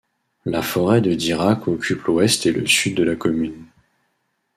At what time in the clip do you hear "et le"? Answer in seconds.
2.47-2.65